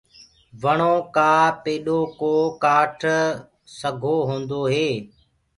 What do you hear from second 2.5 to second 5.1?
ڪآٽ سگھو هوندو هي۔